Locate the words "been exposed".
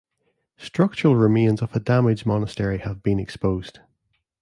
3.03-3.81